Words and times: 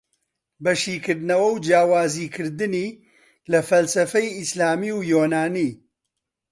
بە 0.63 0.71
شیکردنەوەو 0.81 1.61
جیاوزی 1.65 2.31
کردنی 2.35 2.87
لە 3.51 3.59
فەلسەفەی 3.69 4.33
ئیسلامی 4.37 4.91
و 4.97 4.99
یۆنانی 5.11 5.71